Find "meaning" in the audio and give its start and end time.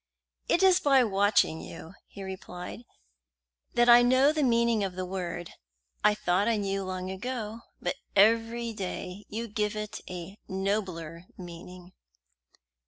4.41-4.83, 11.37-11.93